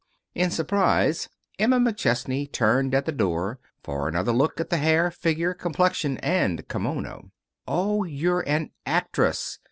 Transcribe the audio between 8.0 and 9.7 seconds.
you're an actress!